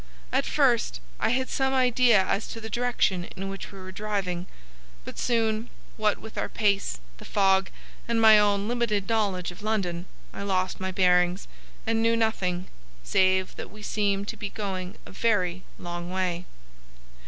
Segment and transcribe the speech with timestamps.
[0.31, 4.47] At first I had some idea as to the direction in which we were driving;
[5.05, 7.69] but soon, what with our pace, the fog,
[8.07, 11.47] and my own limited knowledge of London, I lost my bearings,
[11.85, 12.65] and knew nothing,
[13.03, 16.45] save that we seemed to be going a very long way.